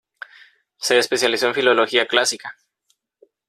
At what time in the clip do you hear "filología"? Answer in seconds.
1.53-2.07